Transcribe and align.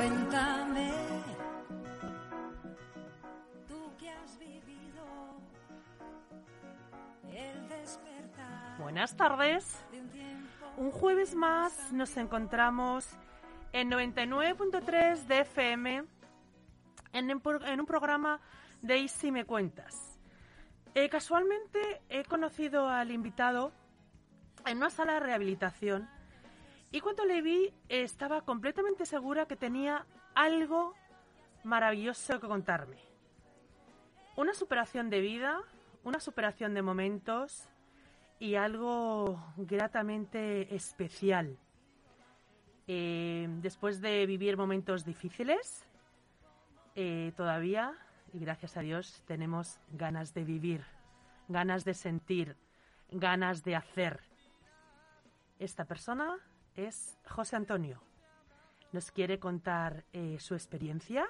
Cuéntame, 0.00 0.90
tú 3.68 3.92
que 3.98 4.08
has 4.08 4.38
vivido 4.38 5.04
el 7.30 7.68
despertar 7.68 8.78
Buenas 8.78 9.14
tardes. 9.14 9.84
de 9.90 10.00
un 10.78 10.90
jueves 10.90 11.34
más 11.34 11.92
nos 11.92 12.16
encontramos 12.16 13.06
en 13.74 13.90
99.3 13.90 15.26
de 15.26 15.40
FM 15.40 16.04
en, 17.12 17.30
un 17.30 17.40
pro- 17.42 17.62
en 17.66 17.78
un 17.80 17.84
programa 17.84 18.40
de 18.80 18.96
Y 19.00 19.08
si 19.08 19.30
me 19.30 19.44
cuentas. 19.44 20.18
Eh, 20.94 21.10
casualmente 21.10 22.00
he 22.08 22.24
conocido 22.24 22.88
al 22.88 23.10
invitado 23.10 23.70
en 24.64 24.78
una 24.78 24.88
sala 24.88 25.12
de 25.12 25.20
rehabilitación 25.20 26.08
y 26.92 27.00
cuando 27.00 27.24
le 27.24 27.40
vi 27.42 27.72
estaba 27.88 28.42
completamente 28.42 29.06
segura 29.06 29.46
que 29.46 29.56
tenía 29.56 30.06
algo 30.34 30.94
maravilloso 31.62 32.40
que 32.40 32.48
contarme. 32.48 32.98
Una 34.36 34.54
superación 34.54 35.10
de 35.10 35.20
vida, 35.20 35.60
una 36.02 36.18
superación 36.18 36.74
de 36.74 36.82
momentos 36.82 37.68
y 38.38 38.54
algo 38.54 39.40
gratamente 39.56 40.74
especial. 40.74 41.58
Eh, 42.88 43.46
después 43.60 44.00
de 44.00 44.26
vivir 44.26 44.56
momentos 44.56 45.04
difíciles, 45.04 45.86
eh, 46.96 47.32
todavía, 47.36 47.94
y 48.32 48.40
gracias 48.40 48.76
a 48.76 48.80
Dios, 48.80 49.22
tenemos 49.26 49.78
ganas 49.92 50.34
de 50.34 50.44
vivir, 50.44 50.84
ganas 51.48 51.84
de 51.84 51.94
sentir, 51.94 52.56
ganas 53.10 53.62
de 53.62 53.76
hacer. 53.76 54.20
Esta 55.58 55.84
persona 55.84 56.38
es 56.76 57.18
José 57.28 57.56
Antonio. 57.56 58.02
Nos 58.92 59.10
quiere 59.10 59.38
contar 59.38 60.04
eh, 60.12 60.38
su 60.40 60.54
experiencia, 60.54 61.26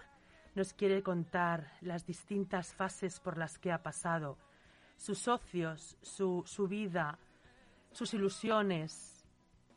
nos 0.55 0.72
quiere 0.72 1.02
contar 1.02 1.72
las 1.80 2.06
distintas 2.06 2.74
fases 2.74 3.20
por 3.20 3.36
las 3.36 3.58
que 3.58 3.72
ha 3.72 3.82
pasado, 3.82 4.38
sus 4.97 5.19
socios, 5.19 5.97
su, 6.02 6.42
su 6.47 6.69
vida, 6.69 7.19
sus 7.92 8.14
ilusiones. 8.14 9.24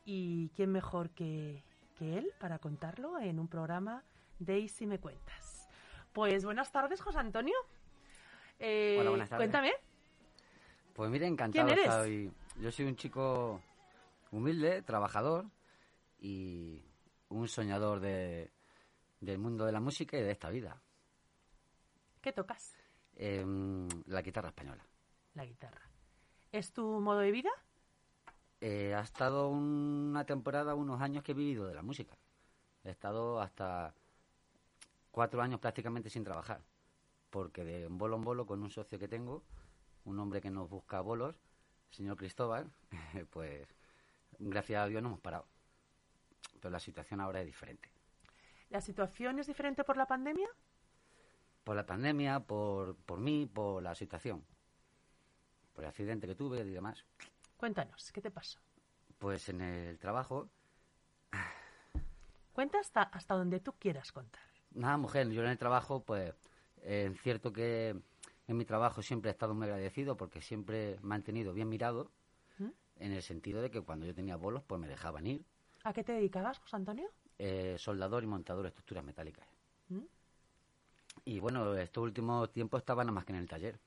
¿Y 0.06 0.50
quién 0.50 0.70
mejor 0.70 1.10
que, 1.10 1.64
que 1.94 2.18
él 2.18 2.30
para 2.38 2.58
contarlo 2.58 3.18
en 3.18 3.38
un 3.38 3.48
programa 3.48 4.04
de 4.38 4.58
Y 4.58 4.68
si 4.68 4.86
me 4.86 4.98
cuentas? 4.98 5.68
Pues 6.12 6.44
buenas 6.44 6.70
tardes, 6.70 7.00
José 7.00 7.18
Antonio. 7.18 7.56
Eh, 8.58 8.98
Hola, 9.00 9.10
buenas 9.10 9.28
tardes. 9.28 9.48
Cuéntame. 9.48 9.72
Pues 10.94 11.10
mire, 11.10 11.26
encantado. 11.26 11.66
¿Quién 11.66 11.78
eres? 11.78 11.92
hoy. 11.94 12.32
Yo 12.60 12.70
soy 12.70 12.86
un 12.86 12.96
chico 12.96 13.60
humilde, 14.36 14.82
trabajador 14.82 15.46
y 16.18 16.82
un 17.28 17.48
soñador 17.48 18.00
de, 18.00 18.52
del 19.20 19.38
mundo 19.38 19.64
de 19.64 19.72
la 19.72 19.80
música 19.80 20.18
y 20.18 20.22
de 20.22 20.32
esta 20.32 20.50
vida. 20.50 20.80
¿Qué 22.20 22.32
tocas? 22.32 22.74
Em, 23.16 23.88
la 24.06 24.22
guitarra 24.22 24.48
española. 24.48 24.84
La 25.34 25.44
guitarra. 25.44 25.82
¿Es 26.52 26.72
tu 26.72 27.00
modo 27.00 27.18
de 27.18 27.30
vida? 27.30 27.50
Eh, 28.60 28.94
ha 28.94 29.00
estado 29.00 29.48
una 29.48 30.24
temporada, 30.24 30.74
unos 30.74 31.00
años 31.00 31.22
que 31.22 31.32
he 31.32 31.34
vivido 31.34 31.66
de 31.66 31.74
la 31.74 31.82
música. 31.82 32.16
He 32.82 32.90
estado 32.90 33.40
hasta 33.40 33.94
cuatro 35.10 35.42
años 35.42 35.60
prácticamente 35.60 36.10
sin 36.10 36.24
trabajar. 36.24 36.62
Porque 37.30 37.64
de 37.64 37.88
bolo 37.88 38.16
en 38.16 38.22
bolo 38.22 38.46
con 38.46 38.62
un 38.62 38.70
socio 38.70 38.98
que 38.98 39.08
tengo, 39.08 39.42
un 40.04 40.18
hombre 40.18 40.40
que 40.40 40.50
nos 40.50 40.68
busca 40.68 41.00
bolos, 41.00 41.36
señor 41.90 42.16
Cristóbal, 42.16 42.72
pues 43.30 43.68
gracias 44.38 44.82
a 44.82 44.86
Dios 44.86 45.02
no 45.02 45.08
hemos 45.08 45.20
parado. 45.20 45.46
Pero 46.60 46.70
la 46.70 46.80
situación 46.80 47.20
ahora 47.20 47.40
es 47.40 47.46
diferente. 47.46 47.90
¿La 48.70 48.80
situación 48.80 49.38
es 49.38 49.46
diferente 49.46 49.84
por 49.84 49.96
la 49.96 50.06
pandemia? 50.06 50.48
Por 51.62 51.76
la 51.76 51.86
pandemia, 51.86 52.40
por, 52.40 52.96
por 52.96 53.20
mí, 53.20 53.46
por 53.46 53.82
la 53.82 53.94
situación. 53.94 54.44
Por 55.74 55.84
el 55.84 55.90
accidente 55.90 56.26
que 56.26 56.34
tuve 56.34 56.60
y 56.60 56.70
demás. 56.70 57.04
Cuéntanos, 57.56 58.12
¿qué 58.12 58.20
te 58.20 58.30
pasó? 58.30 58.60
Pues 59.18 59.48
en 59.48 59.60
el 59.60 59.98
trabajo 59.98 60.50
Cuenta 62.54 62.78
hasta, 62.78 63.02
hasta 63.02 63.34
donde 63.34 63.58
tú 63.58 63.72
quieras 63.72 64.12
contar. 64.12 64.42
Nada, 64.70 64.96
mujer, 64.96 65.28
yo 65.30 65.42
en 65.42 65.48
el 65.50 65.58
trabajo, 65.58 66.04
pues, 66.04 66.32
eh, 66.82 67.10
es 67.12 67.20
cierto 67.20 67.52
que 67.52 67.96
en 68.46 68.56
mi 68.56 68.64
trabajo 68.64 69.02
siempre 69.02 69.30
he 69.30 69.32
estado 69.32 69.54
muy 69.54 69.64
agradecido 69.64 70.16
porque 70.16 70.40
siempre 70.40 70.92
me 70.92 70.96
han 70.98 71.08
mantenido 71.08 71.52
bien 71.52 71.68
mirado. 71.68 72.12
En 72.98 73.12
el 73.12 73.22
sentido 73.22 73.60
de 73.62 73.70
que 73.70 73.80
cuando 73.80 74.06
yo 74.06 74.14
tenía 74.14 74.36
bolos, 74.36 74.62
pues 74.66 74.80
me 74.80 74.88
dejaban 74.88 75.26
ir, 75.26 75.44
¿A 75.82 75.92
qué 75.92 76.02
te 76.02 76.12
dedicabas, 76.12 76.58
José 76.60 76.76
Antonio? 76.76 77.08
eh, 77.38 77.76
soldador 77.78 78.22
y 78.22 78.26
montador 78.26 78.62
de 78.62 78.68
estructuras 78.68 79.04
metálicas. 79.04 79.46
¿Mm? 79.88 80.00
Y 81.26 81.40
bueno, 81.40 81.74
estos 81.76 82.02
últimos 82.02 82.50
tiempos 82.52 82.78
estaba 82.80 83.04
nada 83.04 83.12
más 83.12 83.24
que 83.24 83.32
en 83.32 83.38
el 83.38 83.48
taller, 83.48 83.78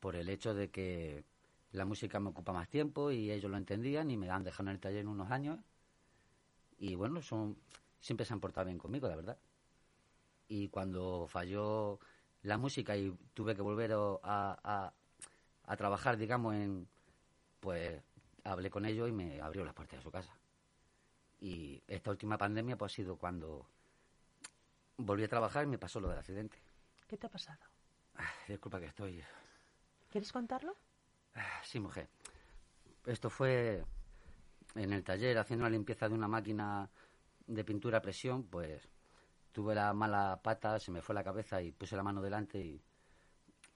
por 0.00 0.14
el 0.16 0.28
hecho 0.28 0.54
de 0.54 0.70
que 0.70 1.24
la 1.72 1.84
música 1.84 2.20
me 2.20 2.28
ocupa 2.30 2.52
más 2.52 2.68
tiempo 2.68 3.10
y 3.10 3.30
ellos 3.32 3.50
lo 3.50 3.56
entendían 3.56 4.10
y 4.10 4.16
me 4.16 4.30
han 4.30 4.44
dejado 4.44 4.68
en 4.68 4.74
el 4.76 4.80
taller 4.80 5.06
unos 5.06 5.30
años. 5.30 5.58
Y 6.78 6.94
bueno, 6.94 7.22
son 7.22 7.56
siempre 8.00 8.26
se 8.26 8.32
han 8.34 8.40
portado 8.40 8.66
bien 8.66 8.78
conmigo, 8.78 9.08
la 9.08 9.16
verdad. 9.16 9.38
Y 10.48 10.68
cuando 10.68 11.26
falló 11.28 11.98
la 12.42 12.58
música 12.58 12.96
y 12.96 13.10
tuve 13.32 13.56
que 13.56 13.62
volver 13.62 13.92
a, 13.92 14.18
a, 14.22 14.92
a 15.64 15.76
trabajar, 15.76 16.16
digamos, 16.18 16.54
en 16.54 16.86
pues 17.64 18.02
hablé 18.44 18.68
con 18.68 18.84
ellos 18.84 19.08
y 19.08 19.12
me 19.12 19.40
abrió 19.40 19.64
las 19.64 19.72
puertas 19.72 19.98
de 19.98 20.02
su 20.02 20.10
casa. 20.10 20.36
Y 21.40 21.82
esta 21.88 22.10
última 22.10 22.36
pandemia 22.36 22.76
pues 22.76 22.92
ha 22.92 22.96
sido 22.96 23.16
cuando 23.16 23.66
volví 24.98 25.24
a 25.24 25.28
trabajar 25.28 25.64
y 25.64 25.68
me 25.68 25.78
pasó 25.78 25.98
lo 25.98 26.08
del 26.10 26.18
accidente. 26.18 26.58
¿Qué 27.08 27.16
te 27.16 27.26
ha 27.26 27.30
pasado? 27.30 27.58
Ah, 28.16 28.30
Disculpa 28.46 28.78
que 28.80 28.86
estoy... 28.86 29.22
¿Quieres 30.10 30.30
contarlo? 30.30 30.76
Ah, 31.34 31.62
Sí, 31.64 31.80
mujer. 31.80 32.08
Esto 33.06 33.30
fue 33.30 33.82
en 34.74 34.92
el 34.92 35.02
taller 35.02 35.38
haciendo 35.38 35.64
la 35.64 35.70
limpieza 35.70 36.06
de 36.06 36.14
una 36.14 36.28
máquina 36.28 36.90
de 37.46 37.64
pintura 37.64 37.98
a 37.98 38.02
presión, 38.02 38.44
pues 38.44 38.86
tuve 39.52 39.74
la 39.74 39.92
mala 39.94 40.40
pata, 40.42 40.78
se 40.78 40.90
me 40.90 41.00
fue 41.00 41.14
la 41.14 41.24
cabeza 41.24 41.62
y 41.62 41.72
puse 41.72 41.96
la 41.96 42.02
mano 42.02 42.20
delante 42.20 42.58
y, 42.58 42.82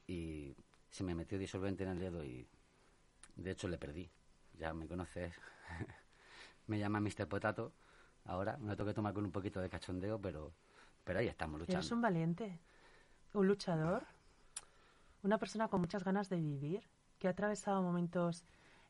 y 0.06 0.54
se 0.90 1.04
me 1.04 1.14
metió 1.14 1.38
disolvente 1.38 1.84
en 1.84 1.90
el 1.90 1.98
dedo 1.98 2.24
y 2.24 2.46
de 3.38 3.50
hecho 3.52 3.68
le 3.68 3.78
perdí. 3.78 4.10
Ya 4.58 4.74
me 4.74 4.86
conoces. 4.86 5.34
me 6.66 6.78
llama 6.78 7.00
Mr. 7.00 7.26
Potato. 7.28 7.72
Ahora 8.24 8.56
me 8.58 8.68
lo 8.68 8.76
tengo 8.76 8.88
que 8.90 8.94
tomar 8.94 9.14
con 9.14 9.24
un 9.24 9.32
poquito 9.32 9.60
de 9.60 9.70
cachondeo, 9.70 10.20
pero, 10.20 10.52
pero 11.04 11.20
ahí 11.20 11.28
estamos 11.28 11.58
luchando. 11.60 11.78
Eres 11.78 11.92
un 11.92 12.02
valiente, 12.02 12.58
un 13.32 13.46
luchador, 13.46 14.04
una 15.22 15.38
persona 15.38 15.68
con 15.68 15.80
muchas 15.80 16.04
ganas 16.04 16.28
de 16.28 16.36
vivir, 16.36 16.82
que 17.18 17.26
ha 17.28 17.30
atravesado 17.30 17.82
momentos 17.82 18.44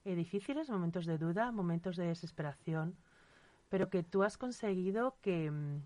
eh, 0.04 0.14
difíciles, 0.16 0.68
momentos 0.70 1.06
de 1.06 1.18
duda, 1.18 1.52
momentos 1.52 1.96
de 1.96 2.06
desesperación, 2.06 2.96
pero 3.68 3.90
que 3.90 4.02
tú 4.02 4.22
has 4.24 4.38
conseguido 4.38 5.16
que, 5.20 5.50
mm, 5.50 5.82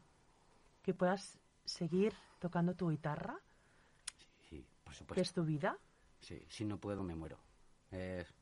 que 0.82 0.94
puedas 0.94 1.38
seguir 1.64 2.14
tocando 2.38 2.74
tu 2.74 2.88
guitarra, 2.90 3.38
Sí, 4.48 4.64
por 4.84 4.92
que 4.92 4.98
supuesto. 4.98 5.22
es 5.22 5.32
tu 5.32 5.44
vida. 5.44 5.76
Sí, 6.20 6.42
si 6.48 6.64
no 6.64 6.78
puedo 6.78 7.02
me 7.02 7.14
muero. 7.14 7.38
Es- 7.90 8.32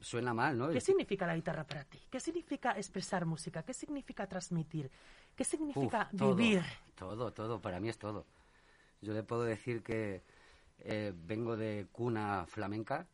Suena 0.00 0.34
mal, 0.34 0.56
¿no? 0.58 0.68
¿Qué 0.70 0.80
significa 0.80 1.26
la 1.26 1.34
guitarra 1.34 1.64
para 1.64 1.84
ti? 1.84 1.98
¿Qué 2.10 2.20
significa 2.20 2.72
expresar 2.72 3.24
música? 3.26 3.62
¿Qué 3.62 3.72
significa 3.74 4.26
transmitir? 4.26 4.90
¿Qué 5.34 5.42
Uf, 5.42 5.48
significa 5.48 6.10
todo, 6.16 6.34
vivir? 6.34 6.62
Todo, 6.94 7.32
todo, 7.32 7.60
para 7.60 7.80
mí 7.80 7.88
es 7.88 7.98
todo. 7.98 8.26
Yo 9.00 9.12
le 9.12 9.22
puedo 9.22 9.42
decir 9.44 9.82
que 9.82 10.22
eh, 10.78 11.12
vengo 11.14 11.56
de 11.56 11.86
cuna 11.92 12.46
flamenca, 12.46 13.06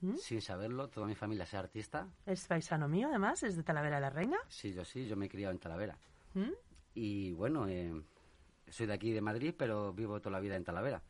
¿Mm? 0.00 0.16
sin 0.16 0.40
saberlo, 0.40 0.88
toda 0.88 1.06
mi 1.06 1.14
familia 1.14 1.44
es 1.44 1.54
artista. 1.54 2.08
Es 2.26 2.46
paisano 2.46 2.88
mío, 2.88 3.08
además, 3.08 3.42
es 3.42 3.56
de 3.56 3.62
Talavera 3.62 3.96
de 3.96 4.02
la 4.02 4.10
Reina. 4.10 4.38
Sí, 4.48 4.72
yo 4.72 4.84
sí, 4.84 5.06
yo 5.06 5.16
me 5.16 5.26
he 5.26 5.28
criado 5.28 5.52
en 5.52 5.58
Talavera. 5.58 5.98
¿Mm? 6.34 6.50
Y 6.94 7.32
bueno, 7.32 7.66
eh, 7.68 8.02
soy 8.68 8.86
de 8.86 8.92
aquí, 8.92 9.12
de 9.12 9.20
Madrid, 9.20 9.54
pero 9.56 9.92
vivo 9.92 10.20
toda 10.20 10.32
la 10.32 10.40
vida 10.40 10.56
en 10.56 10.64
Talavera. 10.64 11.02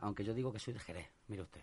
Aunque 0.00 0.24
yo 0.24 0.32
digo 0.34 0.52
que 0.52 0.58
soy 0.58 0.74
de 0.74 0.80
Jerez, 0.80 1.08
mire 1.28 1.42
usted. 1.42 1.62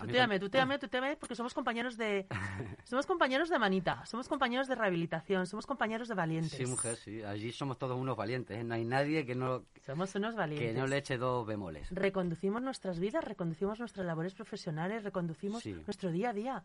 Tuteame, 0.00 0.38
tuteame, 0.40 0.78
tuteame, 0.78 1.16
porque 1.16 1.34
somos 1.34 1.54
compañeros 1.54 1.96
de... 1.96 2.26
Somos 2.84 3.06
compañeros 3.06 3.48
de 3.48 3.58
manita, 3.58 4.04
somos 4.06 4.26
compañeros 4.28 4.66
de 4.66 4.74
rehabilitación, 4.74 5.46
somos 5.46 5.66
compañeros 5.66 6.08
de 6.08 6.14
valientes. 6.14 6.52
Sí, 6.52 6.66
mujer, 6.66 6.96
sí. 6.96 7.22
Allí 7.22 7.52
somos 7.52 7.78
todos 7.78 7.96
unos 7.96 8.16
valientes. 8.16 8.58
¿eh? 8.58 8.64
No 8.64 8.74
hay 8.74 8.84
nadie 8.84 9.24
que 9.24 9.34
no, 9.36 9.64
Somos 9.86 10.12
unos 10.16 10.34
que 10.34 10.38
valientes. 10.40 10.76
no 10.76 10.86
le 10.88 10.96
eche 10.96 11.16
dos 11.16 11.46
bemoles. 11.46 11.88
Reconducimos 11.90 12.62
nuestras 12.62 12.98
vidas, 12.98 13.22
reconducimos 13.22 13.78
nuestras 13.78 14.04
labores 14.06 14.34
profesionales, 14.34 15.04
reconducimos 15.04 15.62
Sí. 15.62 15.72
nuestro 15.86 16.10
día 16.10 16.30
a 16.30 16.32
día. 16.32 16.64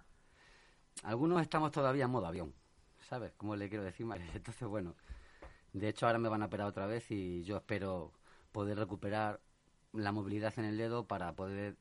Algunos 1.04 1.42
estamos 1.42 1.72
todavía 1.72 2.06
en 2.06 2.12
modo 2.12 2.26
avión, 2.26 2.54
¿sabes? 3.02 3.34
Como 3.34 3.56
le 3.56 3.70
quiero 3.70 3.84
decir, 3.84 4.06
María? 4.06 4.26
Entonces, 4.34 4.68
bueno, 4.68 4.96
de 5.74 5.90
hecho 5.90 6.08
ahora 6.08 6.18
me 6.20 6.30
van 6.30 6.42
a 6.42 6.46
operar 6.46 6.68
otra 6.68 6.88
vez 6.88 7.12
y 7.12 7.44
yo 7.44 7.58
espero 7.58 8.14
poder 8.52 8.78
recuperar 8.80 9.42
la 9.94 10.12
movilidad 10.12 10.54
en 10.58 10.66
el 10.66 10.78
dedo 10.78 11.06
para 11.06 11.34
poder 11.34 11.76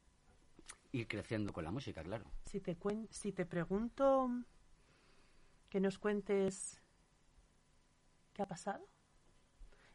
ir 0.95 1.09
creciendo 1.09 1.53
con 1.53 1.65
la 1.65 1.71
música, 1.71 2.03
claro. 2.03 2.25
Si 2.45 2.61
te, 2.61 2.79
cuen- 2.79 3.09
si 3.11 3.33
te 3.33 3.45
pregunto 3.45 4.29
que 5.69 5.81
nos 5.81 5.99
cuentes 5.99 6.81
qué 8.33 8.43
ha 8.43 8.47
pasado, 8.49 8.87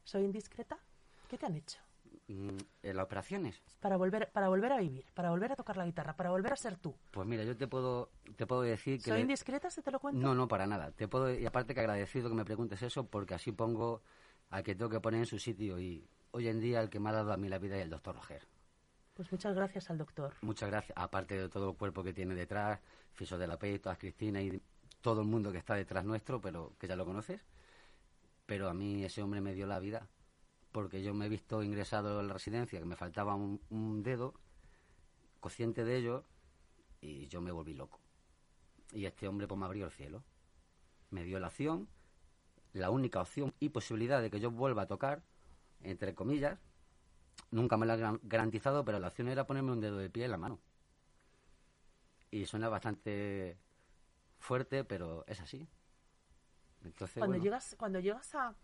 ¿Soy 0.03 0.23
indiscreta? 0.23 0.77
¿Qué 1.27 1.37
te 1.37 1.45
han 1.45 1.55
hecho? 1.55 1.79
Mm, 2.27 2.57
¿En 2.81 2.95
las 2.97 3.05
operaciones? 3.05 3.61
Para 3.79 3.95
volver, 3.95 4.31
para 4.31 4.49
volver 4.49 4.71
a 4.71 4.77
vivir, 4.79 5.05
para 5.13 5.29
volver 5.29 5.51
a 5.51 5.55
tocar 5.55 5.77
la 5.77 5.85
guitarra, 5.85 6.15
para 6.15 6.31
volver 6.31 6.51
a 6.51 6.55
ser 6.55 6.77
tú. 6.77 6.95
Pues 7.11 7.27
mira, 7.27 7.43
yo 7.43 7.55
te 7.55 7.67
puedo, 7.67 8.09
te 8.35 8.47
puedo 8.47 8.63
decir 8.63 8.97
que... 8.97 9.09
¿Soy 9.09 9.17
le- 9.17 9.21
indiscreta 9.21 9.69
si 9.69 9.83
te 9.83 9.91
lo 9.91 9.99
cuento? 9.99 10.19
No, 10.19 10.33
no, 10.33 10.47
para 10.47 10.65
nada. 10.65 10.91
Te 10.91 11.07
puedo, 11.07 11.31
y 11.31 11.45
aparte 11.45 11.75
que 11.75 11.81
agradecido 11.81 12.27
que 12.29 12.35
me 12.35 12.43
preguntes 12.45 12.81
eso, 12.81 13.05
porque 13.05 13.35
así 13.35 13.51
pongo 13.51 14.01
al 14.49 14.63
que 14.63 14.73
tengo 14.73 14.89
que 14.89 14.99
poner 14.99 15.19
en 15.19 15.25
su 15.27 15.37
sitio. 15.37 15.79
Y 15.79 16.09
hoy 16.31 16.47
en 16.47 16.59
día 16.59 16.81
el 16.81 16.89
que 16.89 16.99
me 16.99 17.09
ha 17.09 17.13
dado 17.13 17.31
a 17.31 17.37
mí 17.37 17.47
la 17.49 17.59
vida 17.59 17.77
es 17.77 17.83
el 17.83 17.91
doctor 17.91 18.15
Roger. 18.15 18.47
Pues 19.19 19.33
muchas 19.33 19.53
gracias 19.53 19.89
al 19.89 19.97
doctor. 19.97 20.33
Muchas 20.39 20.69
gracias, 20.69 20.97
aparte 20.97 21.37
de 21.37 21.49
todo 21.49 21.71
el 21.71 21.75
cuerpo 21.75 22.05
que 22.05 22.13
tiene 22.13 22.35
detrás, 22.35 22.79
Fiso 23.11 23.37
de 23.37 23.47
la 23.47 23.59
Pey, 23.59 23.77
todas 23.77 23.97
Cristina 23.97 24.41
y 24.41 24.61
todo 25.01 25.19
el 25.19 25.27
mundo 25.27 25.51
que 25.51 25.57
está 25.57 25.75
detrás 25.75 26.05
nuestro, 26.05 26.39
pero 26.39 26.71
que 26.79 26.87
ya 26.87 26.95
lo 26.95 27.03
conoces. 27.03 27.41
Pero 28.45 28.69
a 28.69 28.73
mí 28.73 29.03
ese 29.03 29.21
hombre 29.21 29.41
me 29.41 29.53
dio 29.53 29.67
la 29.67 29.77
vida, 29.79 30.07
porque 30.71 31.03
yo 31.03 31.13
me 31.13 31.25
he 31.25 31.27
visto 31.27 31.61
ingresado 31.63 32.21
en 32.21 32.29
la 32.29 32.33
residencia, 32.33 32.79
que 32.79 32.85
me 32.85 32.95
faltaba 32.95 33.35
un, 33.35 34.03
dedo, 34.03 34.35
consciente 35.41 35.83
de 35.83 35.97
ello, 35.97 36.23
y 37.01 37.27
yo 37.27 37.41
me 37.41 37.51
volví 37.51 37.73
loco. 37.73 37.99
Y 38.93 39.03
este 39.03 39.27
hombre 39.27 39.49
pues 39.49 39.59
me 39.59 39.65
abrió 39.65 39.83
el 39.83 39.91
cielo. 39.91 40.23
Me 41.09 41.25
dio 41.25 41.41
la 41.41 41.47
opción, 41.47 41.89
la 42.71 42.89
única 42.89 43.19
opción 43.19 43.53
y 43.59 43.67
posibilidad 43.67 44.21
de 44.21 44.31
que 44.31 44.39
yo 44.39 44.49
vuelva 44.49 44.83
a 44.83 44.87
tocar, 44.87 45.23
entre 45.81 46.15
comillas, 46.15 46.57
Nunca 47.51 47.77
me 47.77 47.85
lo 47.85 47.93
han 47.93 47.99
gran- 47.99 48.19
garantizado, 48.23 48.85
pero 48.85 48.99
la 48.99 49.07
opción 49.07 49.27
era 49.27 49.47
ponerme 49.47 49.71
un 49.71 49.81
dedo 49.81 49.97
de 49.97 50.09
pie 50.09 50.25
en 50.25 50.31
la 50.31 50.37
mano. 50.37 50.59
Y 52.31 52.45
suena 52.45 52.69
bastante 52.69 53.57
fuerte, 54.37 54.83
pero 54.83 55.25
es 55.27 55.39
así. 55.41 55.67
Entonces, 56.83 57.15
Cuando 57.17 57.33
bueno, 57.33 57.43
llegas, 57.43 57.75
cuando 57.77 57.99
llegas 57.99 58.35
a, 58.35 58.55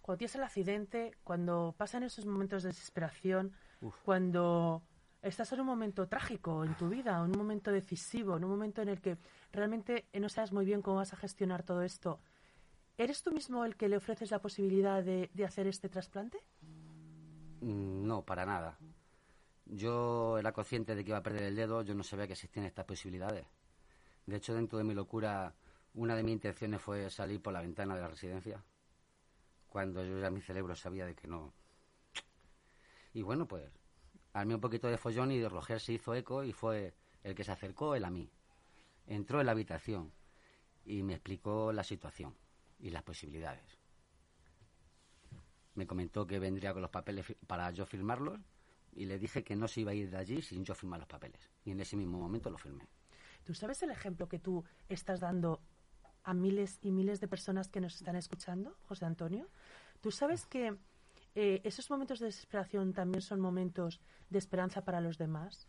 cuando 0.00 0.18
tienes 0.18 0.34
el 0.36 0.44
accidente, 0.44 1.16
cuando 1.24 1.74
pasan 1.76 2.02
esos 2.04 2.24
momentos 2.26 2.62
de 2.62 2.68
desesperación, 2.70 3.52
Uf. 3.80 3.94
cuando 4.04 4.82
estás 5.20 5.52
en 5.52 5.60
un 5.60 5.66
momento 5.66 6.08
trágico 6.08 6.64
en 6.64 6.74
tu 6.76 6.88
vida, 6.88 7.16
en 7.16 7.30
un 7.32 7.38
momento 7.38 7.70
decisivo, 7.72 8.36
en 8.36 8.44
un 8.44 8.50
momento 8.50 8.82
en 8.82 8.88
el 8.88 9.00
que 9.00 9.18
realmente 9.52 10.06
no 10.14 10.28
sabes 10.28 10.52
muy 10.52 10.64
bien 10.64 10.80
cómo 10.82 10.96
vas 10.98 11.12
a 11.12 11.16
gestionar 11.16 11.62
todo 11.64 11.82
esto, 11.82 12.20
¿eres 12.98 13.22
tú 13.22 13.32
mismo 13.32 13.64
el 13.64 13.76
que 13.76 13.88
le 13.88 13.96
ofreces 13.96 14.30
la 14.30 14.40
posibilidad 14.40 15.02
de, 15.02 15.30
de 15.34 15.44
hacer 15.44 15.66
este 15.66 15.88
trasplante? 15.88 16.38
Mm, 17.62 18.06
no, 18.06 18.24
para 18.24 18.44
nada. 18.46 18.78
Yo 19.66 20.38
era 20.38 20.52
consciente 20.52 20.94
de 20.94 21.04
que 21.04 21.10
iba 21.10 21.18
a 21.18 21.22
perder 21.22 21.44
el 21.44 21.56
dedo, 21.56 21.82
yo 21.82 21.94
no 21.94 22.02
sabía 22.02 22.26
que 22.26 22.34
existían 22.34 22.66
estas 22.66 22.84
posibilidades. 22.84 23.46
De 24.26 24.36
hecho, 24.36 24.54
dentro 24.54 24.78
de 24.78 24.84
mi 24.84 24.94
locura, 24.94 25.54
una 25.94 26.14
de 26.16 26.22
mis 26.22 26.32
intenciones 26.34 26.80
fue 26.80 27.10
salir 27.10 27.40
por 27.40 27.52
la 27.52 27.60
ventana 27.60 27.94
de 27.94 28.02
la 28.02 28.08
residencia, 28.08 28.62
cuando 29.68 30.04
yo 30.04 30.20
ya 30.20 30.30
mi 30.30 30.40
cerebro 30.40 30.76
sabía 30.76 31.06
de 31.06 31.14
que 31.14 31.28
no. 31.28 31.52
Y 33.14 33.22
bueno, 33.22 33.46
pues, 33.46 33.64
armé 34.32 34.54
un 34.54 34.60
poquito 34.60 34.88
de 34.88 34.98
follón 34.98 35.32
y 35.32 35.38
de 35.38 35.48
Roger 35.48 35.80
se 35.80 35.94
hizo 35.94 36.14
eco 36.14 36.44
y 36.44 36.52
fue 36.52 36.94
el 37.22 37.34
que 37.34 37.44
se 37.44 37.52
acercó, 37.52 37.94
él 37.94 38.04
a 38.04 38.10
mí. 38.10 38.30
Entró 39.06 39.40
en 39.40 39.46
la 39.46 39.52
habitación 39.52 40.12
y 40.84 41.02
me 41.02 41.14
explicó 41.14 41.72
la 41.72 41.84
situación 41.84 42.34
y 42.78 42.90
las 42.90 43.02
posibilidades. 43.02 43.81
Me 45.74 45.86
comentó 45.86 46.26
que 46.26 46.38
vendría 46.38 46.72
con 46.72 46.82
los 46.82 46.90
papeles 46.90 47.24
para 47.46 47.70
yo 47.70 47.86
firmarlos 47.86 48.38
y 48.94 49.06
le 49.06 49.18
dije 49.18 49.42
que 49.42 49.56
no 49.56 49.68
se 49.68 49.80
iba 49.80 49.92
a 49.92 49.94
ir 49.94 50.10
de 50.10 50.18
allí 50.18 50.42
sin 50.42 50.64
yo 50.64 50.74
firmar 50.74 51.00
los 51.00 51.08
papeles. 51.08 51.50
Y 51.64 51.70
en 51.70 51.80
ese 51.80 51.96
mismo 51.96 52.18
momento 52.18 52.50
lo 52.50 52.58
firmé. 52.58 52.86
¿Tú 53.44 53.54
sabes 53.54 53.82
el 53.82 53.90
ejemplo 53.90 54.28
que 54.28 54.38
tú 54.38 54.64
estás 54.88 55.20
dando 55.20 55.60
a 56.24 56.34
miles 56.34 56.78
y 56.82 56.92
miles 56.92 57.20
de 57.20 57.26
personas 57.28 57.68
que 57.68 57.80
nos 57.80 57.94
están 57.96 58.16
escuchando, 58.16 58.76
José 58.86 59.06
Antonio? 59.06 59.48
¿Tú 60.00 60.10
sabes 60.10 60.46
que 60.46 60.76
eh, 61.34 61.60
esos 61.64 61.90
momentos 61.90 62.18
de 62.20 62.26
desesperación 62.26 62.92
también 62.92 63.22
son 63.22 63.40
momentos 63.40 64.00
de 64.28 64.38
esperanza 64.38 64.84
para 64.84 65.00
los 65.00 65.16
demás? 65.16 65.66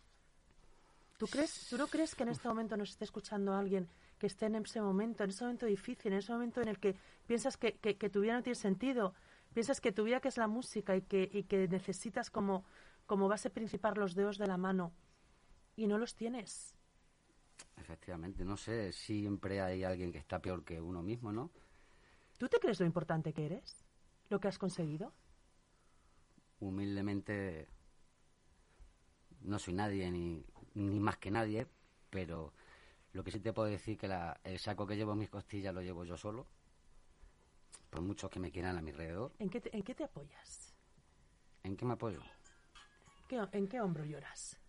¿Tú, 1.18 1.28
crees, 1.28 1.68
¿Tú 1.70 1.78
no 1.78 1.88
crees 1.88 2.16
que 2.16 2.24
en 2.24 2.30
este 2.30 2.48
momento 2.48 2.76
nos 2.76 2.90
esté 2.90 3.06
escuchando 3.06 3.54
alguien 3.54 3.88
que 4.20 4.28
esté 4.28 4.48
en 4.48 4.56
ese 4.56 4.82
momento, 4.82 5.24
en 5.24 5.30
ese 5.30 5.44
momento 5.44 5.66
difícil, 5.66 6.12
en 6.12 6.20
ese 6.20 6.34
momento 6.34 6.62
en 6.62 6.68
el 6.68 6.80
que 6.80 6.96
piensas 7.26 7.56
que, 7.56 7.74
que- 7.78 7.98
que 7.98 8.10
tu 8.10 8.22
vida 8.22 8.34
no 8.34 8.44
tiene 8.44 8.56
sentido, 8.56 9.14
piensas 9.54 9.82
que 9.82 9.92
tu 9.92 10.04
vida 10.04 10.20
que 10.22 10.30
es 10.30 10.38
la 10.38 10.48
música 10.48 10.96
y 10.96 11.02
que, 11.04 11.30
y 11.32 11.44
que 11.44 11.68
necesitas 11.68 12.30
como, 12.32 12.66
como 13.06 13.28
base 13.28 13.50
principal 13.50 13.96
los 13.96 14.16
dedos 14.16 14.38
de 14.38 14.48
la 14.48 14.58
mano 14.58 14.94
y 15.76 15.88
no 15.88 15.98
los 15.98 16.16
tienes? 16.16 16.76
Efectivamente, 17.78 18.44
no 18.44 18.58
sé, 18.58 18.92
siempre 18.92 19.62
hay 19.62 19.84
alguien 19.84 20.12
que 20.12 20.18
está 20.18 20.42
peor 20.42 20.64
que 20.64 20.82
uno 20.82 21.04
mismo, 21.04 21.32
¿no? 21.32 21.52
¿Tú 22.38 22.48
te 22.48 22.60
crees 22.60 22.80
lo 22.80 22.86
importante 22.86 23.34
que 23.34 23.46
eres? 23.46 23.84
¿Lo 24.30 24.40
que 24.40 24.48
has 24.48 24.60
conseguido? 24.60 25.14
Humildemente 26.60 27.68
no 29.42 29.60
soy 29.60 29.74
nadie 29.74 30.10
ni, 30.12 30.44
ni 30.76 31.00
más 31.00 31.18
que 31.18 31.32
nadie, 31.32 31.68
pero 32.10 32.54
lo 33.14 33.24
que 33.24 33.32
sí 33.32 33.40
te 33.40 33.54
puedo 33.54 33.70
decir 33.70 33.98
que 33.98 34.08
la- 34.08 34.40
el 34.44 34.60
saco 34.60 34.88
que 34.88 34.96
llevo 34.96 35.14
en 35.14 35.20
mis 35.20 35.30
costillas 35.30 35.74
lo 35.74 35.82
llevo 35.82 36.06
yo 36.06 36.18
solo, 36.18 36.48
por 37.94 38.01
muchos 38.01 38.28
que 38.31 38.40
me 38.40 38.51
quieran 38.51 38.75
a 38.75 38.81
mi 38.81 38.90
alrededor. 38.90 39.31
¿En 39.38 39.50
qué 39.51 39.62
te, 39.62 39.75
en 39.78 39.84
qué 39.84 39.94
te 39.94 40.04
apoyas? 40.04 40.74
¿En 41.62 41.78
qué 41.78 41.86
me 41.86 41.94
apoyo? 41.94 42.22
¿Qué- 43.28 43.48
¿En 43.51 43.68
qué 43.68 43.80
hombro 43.81 44.04
lloras? 44.04 44.60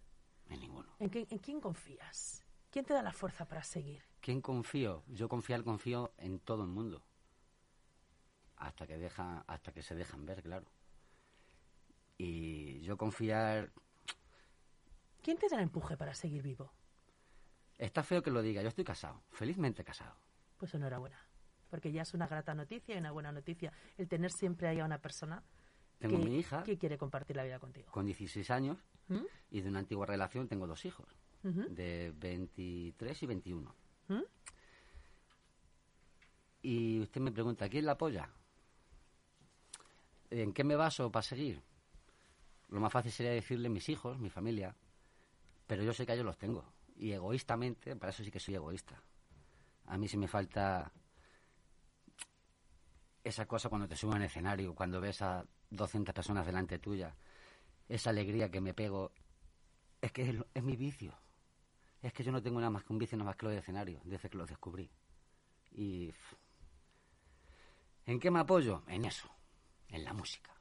En 0.51 0.61
ninguno. 0.61 0.95
¿En, 0.99 1.09
qué- 1.09 1.27
¿En 1.31 1.39
quién 1.39 1.59
confías? 1.59 2.45
¿Quién 2.71 2.85
te 2.85 2.93
da 2.93 3.03
la 3.03 3.13
fuerza 3.15 3.47
para 3.49 3.63
seguir? 3.65 4.03
¿Quién 4.21 4.43
confío? 4.43 5.05
Yo 5.07 5.27
confiar 5.31 5.65
confío 5.65 6.13
en 6.19 6.39
todo 6.39 6.65
el 6.65 6.69
mundo. 6.69 7.03
Hasta 8.57 8.87
que 8.87 8.99
deja, 8.99 9.43
hasta 9.47 9.73
que 9.73 9.83
se 9.83 9.95
dejan 9.95 10.27
ver, 10.27 10.43
claro. 10.43 10.67
Y 12.19 12.81
yo 12.83 12.99
confiar, 12.99 13.73
¿Quién 15.23 15.39
te 15.39 15.49
da 15.49 15.57
el 15.57 15.63
empuje 15.63 15.97
para 15.97 16.13
seguir 16.15 16.43
vivo? 16.43 16.71
está 17.79 18.03
feo 18.03 18.23
que 18.23 18.31
lo 18.31 18.43
diga, 18.43 18.61
yo 18.63 18.69
estoy 18.69 18.85
casado, 18.85 19.23
felizmente 19.31 19.83
casado. 19.83 20.15
Pues 20.59 20.75
enhorabuena. 20.75 21.24
Porque 21.75 21.91
ya 21.91 22.03
es 22.03 22.15
una 22.15 22.29
grata 22.29 22.55
noticia 22.55 22.95
y 22.95 22.99
una 22.99 23.11
buena 23.11 23.33
noticia 23.33 23.73
el 23.99 24.07
tener 24.07 24.31
siempre 24.31 24.69
ahí 24.69 24.79
a 24.79 24.85
una 24.85 24.99
persona 24.99 25.43
Tengo 25.99 26.21
que, 26.21 26.25
mi 26.25 26.39
hija 26.39 26.63
que 26.63 26.79
quiere 26.79 26.97
compartir 26.97 27.35
la 27.35 27.43
vida 27.43 27.59
contigo. 27.59 27.91
con 27.91 28.07
16 28.07 28.49
años 28.53 28.79
¿Mm? 29.09 29.25
y 29.51 29.61
de 29.61 29.69
una 29.71 29.81
antigua 29.81 30.07
relación 30.07 30.47
tengo 30.47 30.69
dos 30.69 30.85
hijos, 30.85 31.09
de 31.43 32.13
23 32.17 33.21
y 33.25 33.27
21. 33.27 33.75
¿Mm? 34.07 34.23
Y 36.63 37.01
usted 37.01 37.21
me 37.21 37.33
pregunta, 37.33 37.69
¿quién 37.69 37.87
la 37.87 37.93
apoya? 37.93 38.31
¿En 40.31 40.53
qué 40.53 40.63
me 40.63 40.77
baso 40.77 41.11
para 41.11 41.25
seguir? 41.25 41.61
Lo 42.69 42.79
más 42.79 42.93
fácil 42.93 43.11
sería 43.11 43.33
decirle 43.33 43.69
mis 43.69 43.89
hijos, 43.89 44.17
mi 44.21 44.31
familia, 44.31 44.77
pero 45.67 45.83
yo 45.83 45.93
sé 45.93 46.07
que 46.07 46.13
a 46.13 46.15
ellos 46.15 46.27
los 46.27 46.39
tengo. 46.39 46.65
Y 46.95 47.11
egoístamente, 47.11 47.97
para 47.97 48.11
eso 48.11 48.23
sí 48.23 48.31
que 48.31 48.39
soy 48.39 48.55
egoísta. 48.55 49.03
A 49.87 49.99
mí 49.99 50.07
sí 50.07 50.17
me 50.17 50.29
falta 50.29 50.93
esa 53.25 53.47
cosa 53.47 53.71
cuando 53.71 53.89
te 53.89 53.97
subes 53.97 54.17
en 54.17 54.23
escenario, 54.23 54.75
cuando 54.75 55.01
ves 55.01 55.23
a 55.23 55.45
200 55.71 56.15
personas 56.15 56.45
delante 56.45 56.79
tuya, 56.79 57.17
esa 57.89 58.11
alegría 58.11 58.51
que 58.51 58.61
me 58.61 58.75
pego, 58.75 59.13
es 60.01 60.13
que 60.13 60.23
es, 60.23 60.37
es 60.53 60.63
mi 60.63 60.77
vicio. 60.77 61.19
Es 62.03 62.13
que 62.13 62.23
yo 62.23 62.31
no 62.31 62.43
tengo 62.43 62.61
nada 62.61 62.71
más 62.71 62.85
que 62.85 62.93
un 62.93 62.99
vicio, 62.99 63.17
nada 63.17 63.31
más 63.31 63.37
que 63.37 63.47
lo 63.47 63.51
de 63.51 63.59
escenario, 63.59 64.01
desde 64.05 64.29
que 64.29 64.37
lo 64.37 64.45
descubrí. 64.45 64.91
Y... 65.73 66.13
¿En 68.05 68.21
qué 68.21 68.31
me 68.31 68.41
apoyo? 68.41 68.83
En 68.89 69.07
eso, 69.07 69.31
en 69.89 70.05
la 70.05 70.13
música. 70.13 70.53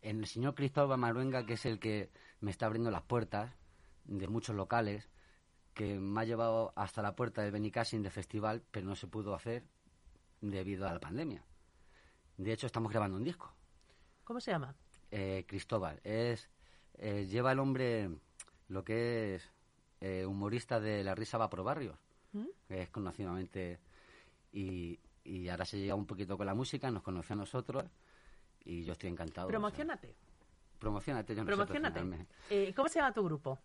En 0.00 0.20
el 0.20 0.26
señor 0.26 0.54
Cristóbal 0.54 0.98
Maruenga, 0.98 1.44
que 1.44 1.54
es 1.54 1.66
el 1.66 1.80
que 1.80 2.12
me 2.40 2.52
está 2.52 2.66
abriendo 2.66 2.92
las 2.92 3.02
puertas 3.02 3.52
de 4.04 4.28
muchos 4.28 4.54
locales, 4.54 5.08
que 5.74 5.98
me 5.98 6.20
ha 6.20 6.24
llevado 6.24 6.72
hasta 6.76 7.02
la 7.02 7.16
puerta 7.16 7.42
del 7.42 7.50
Benicassin 7.50 8.04
de 8.04 8.10
festival, 8.10 8.62
pero 8.70 8.86
no 8.86 8.94
se 8.94 9.08
pudo 9.08 9.34
hacer 9.34 9.64
debido 10.40 10.86
a 10.86 10.92
la 10.92 11.00
pandemia. 11.00 11.44
De 12.36 12.52
hecho, 12.52 12.66
estamos 12.66 12.90
grabando 12.90 13.16
un 13.16 13.24
disco. 13.24 13.52
¿Cómo 14.24 14.40
se 14.40 14.50
llama? 14.50 14.74
Eh, 15.10 15.44
Cristóbal 15.46 16.00
es 16.02 16.48
eh, 16.94 17.26
lleva 17.26 17.52
el 17.52 17.58
hombre 17.60 18.10
lo 18.68 18.82
que 18.84 19.36
es 19.36 19.52
eh, 20.00 20.24
humorista 20.26 20.80
de 20.80 21.04
La 21.04 21.14
Risa 21.14 21.38
va 21.38 21.48
por 21.50 21.62
barrios, 21.62 21.96
¿Mm? 22.32 22.46
que 22.66 22.82
es 22.82 22.90
conocidamente 22.90 23.78
y, 24.52 24.98
y 25.22 25.48
ahora 25.48 25.64
se 25.64 25.78
llega 25.78 25.94
un 25.94 26.06
poquito 26.06 26.36
con 26.36 26.46
la 26.46 26.54
música, 26.54 26.90
nos 26.90 27.02
conoce 27.02 27.32
a 27.34 27.36
nosotros 27.36 27.84
y 28.64 28.82
yo 28.84 28.92
estoy 28.94 29.10
encantado. 29.10 29.46
o 29.46 29.50
sea, 29.50 29.58
Promocionate. 29.58 30.16
promocionate, 30.78 31.34
yo 31.34 31.44
no 31.44 31.50
sé 31.50 31.56
Promocionate. 31.56 32.00
promocionarme. 32.00 32.34
Eh, 32.50 32.72
¿Cómo 32.74 32.88
se 32.88 32.98
llama 32.98 33.12
tu 33.12 33.22
grupo? 33.24 33.58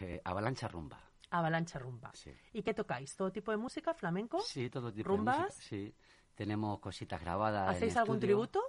Eh, 0.00 0.20
Avalancha 0.24 0.68
Rumba. 0.68 1.00
Avalancha 1.30 1.78
Rumba. 1.78 2.12
Sí. 2.14 2.32
¿Y 2.52 2.62
qué 2.62 2.74
tocáis? 2.74 3.16
¿Todo 3.16 3.32
tipo 3.32 3.50
de 3.50 3.56
música? 3.56 3.92
¿Flamenco? 3.94 4.40
Sí, 4.40 4.70
todo 4.70 4.92
tipo 4.92 5.08
¿Rumbas? 5.08 5.38
de 5.38 5.44
música. 5.44 5.64
Sí, 5.64 5.94
tenemos 6.34 6.78
cositas 6.80 7.20
grabadas. 7.20 7.70
en 7.70 7.76
¿Hacéis 7.76 7.96
algún 7.96 8.16
estudio. 8.16 8.36
tributo? 8.36 8.60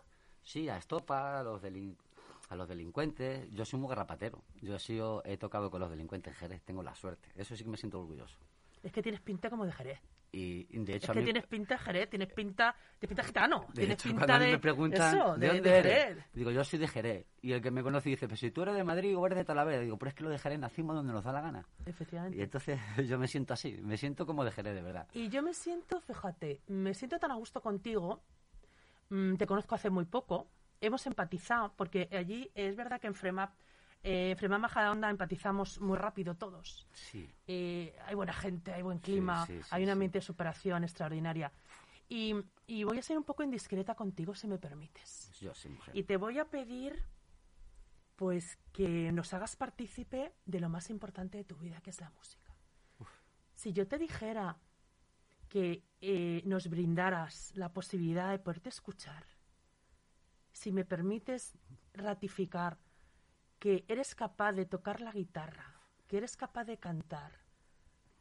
Sí, 0.43 0.69
a 0.69 0.77
Estopa, 0.77 1.39
a 1.39 1.43
los, 1.43 1.62
delin- 1.62 1.95
a 2.50 2.55
los 2.55 2.67
delincuentes. 2.67 3.50
Yo 3.51 3.65
soy 3.65 3.79
muy 3.79 3.89
garrapatero. 3.89 4.41
Yo 4.62 4.75
he, 4.75 4.79
sido, 4.79 5.22
he 5.25 5.38
tocado 5.38 5.72
con 5.72 5.79
los 5.81 5.89
delincuentes 5.89 6.34
en 6.34 6.39
Jerez, 6.39 6.62
tengo 6.63 6.84
la 6.84 6.95
suerte. 6.95 7.29
Eso 7.36 7.55
sí 7.55 7.63
que 7.63 7.69
me 7.69 7.77
siento 7.77 8.00
orgulloso. 8.00 8.38
Es 8.86 8.92
que 8.92 9.01
tienes 9.01 9.20
pinta 9.20 9.50
como 9.50 9.65
de 9.65 9.72
Jerez. 9.72 10.00
Y 10.32 10.65
de 10.77 10.98
hecho 10.98 11.06
Es 11.06 11.10
a 11.10 11.13
que 11.13 11.20
mí, 11.20 11.25
tienes 11.25 11.48
pinta 11.48 11.74
de 11.75 11.80
Jerez, 11.80 12.10
tienes 12.10 12.32
pinta, 12.32 12.75
de 13.01 13.08
pinta 13.08 13.24
gitano, 13.24 13.65
de 13.70 13.74
tienes 13.74 13.94
hecho, 13.96 14.10
pinta 14.10 14.38
de 14.38 14.51
me 14.51 14.60
preguntan 14.60 15.18
eso, 15.18 15.34
¿de 15.38 15.48
de, 15.48 15.54
dónde 15.54 15.70
de 15.72 15.77
eres? 15.80 15.94
Jerez. 15.94 16.25
Digo, 16.34 16.51
yo 16.51 16.63
soy 16.63 16.77
de 16.77 16.88
Jerez. 16.88 17.25
Y 17.42 17.54
el 17.54 17.62
que 17.62 17.72
me 17.72 17.82
conoce 17.82 18.10
dice, 18.10 18.27
pero 18.27 18.36
si 18.38 18.51
tú 18.51 18.62
eres 18.62 18.75
de 18.75 18.84
Madrid 18.84 19.18
o 19.18 19.25
eres 19.25 19.39
de 19.39 19.46
Talavera, 19.46 19.82
digo, 19.82 19.98
pero 19.98 20.10
es 20.10 20.15
que 20.15 20.24
lo 20.24 20.30
de 20.30 20.38
Jerez 20.38 20.60
nacimos 20.60 20.96
donde 20.96 21.13
nos 21.13 21.24
da 21.24 21.32
la 21.32 21.42
gana. 21.42 21.68
Efectivamente. 21.86 22.38
Y 22.38 22.42
entonces 22.42 22.80
yo 23.10 23.18
me 23.18 23.27
siento 23.27 23.54
así, 23.54 23.72
me 23.82 23.98
siento 23.98 24.27
como 24.27 24.44
de 24.46 24.51
Jerez, 24.51 24.75
de 24.75 24.84
verdad. 24.84 25.08
Y 25.13 25.30
yo 25.30 25.42
me 25.42 25.54
siento, 25.54 26.00
fíjate, 26.01 26.62
me 26.68 26.94
siento 26.94 27.18
tan 27.18 27.32
a 27.32 27.36
gusto 27.36 27.60
contigo. 27.62 28.22
mm, 29.10 29.38
te 29.38 29.48
conozco 29.48 29.74
hace 29.74 29.89
muy 29.89 30.06
poco. 30.06 30.48
Hemos 30.80 31.08
empatizado, 31.08 31.74
porque 31.75 32.08
allí 32.12 32.51
es 32.54 32.75
verdad 32.75 33.01
que 33.01 33.08
en 33.08 33.15
Fremap, 33.15 33.54
eh, 34.05 34.31
en 34.31 34.38
Fremap 34.38 34.62
Majadahonda 34.62 35.09
empatizamos 35.09 35.81
muy 35.81 35.97
rápido 35.97 36.35
todos. 36.35 36.88
Sí. 36.93 37.27
Eh, 37.47 37.95
hay 38.05 38.13
buena 38.13 38.33
gente, 38.33 38.71
hay 38.71 38.83
buen 38.83 39.00
clima, 39.00 39.47
sí, 39.47 39.59
sí, 39.63 39.67
hay 39.71 39.83
un 39.83 39.89
ambiente 39.89 40.19
de 40.19 40.21
superación 40.21 40.83
extraordinaria. 40.83 41.51
Y, 42.07 42.35
y 42.67 42.83
voy 42.83 43.00
a 43.00 43.01
ser 43.01 43.17
un 43.17 43.24
poco 43.24 43.41
indiscreta 43.41 43.95
contigo, 43.95 44.35
si 44.35 44.47
me 44.47 44.59
permites. 44.59 45.31
Yo 45.41 45.55
sí, 45.55 45.69
mujer. 45.69 45.95
Y 45.95 46.03
te 46.03 46.17
voy 46.17 46.38
a 46.38 46.45
pedir, 46.45 47.01
pues, 48.15 48.59
que 48.71 49.12
nos 49.12 49.33
hagas 49.33 49.55
partícipe 49.55 50.33
de 50.45 50.59
lo 50.59 50.69
más 50.69 50.91
importante 50.91 51.39
de 51.39 51.43
tu 51.43 51.55
vida, 51.55 51.81
que 51.81 51.89
es 51.89 52.00
la 52.00 52.12
música. 52.12 52.53
Si 53.55 53.74
yo 53.74 53.88
te 53.88 53.97
dijera 53.97 54.59
que 55.50 55.83
eh, 56.01 56.43
nos 56.45 56.69
brindaras 56.69 57.53
la 57.55 57.74
posibilidad 57.74 58.29
de 58.29 58.38
poderte 58.38 58.69
escuchar, 58.69 59.25
si 60.51 60.71
me 60.71 60.85
permites 60.85 61.57
ratificar 61.93 62.77
que 63.59 63.85
eres 63.88 64.15
capaz 64.15 64.53
de 64.53 64.65
tocar 64.65 65.01
la 65.01 65.12
guitarra, 65.12 65.81
que 66.07 66.17
eres 66.17 66.35
capaz 66.38 66.65
de 66.65 66.77
cantar, 66.77 67.31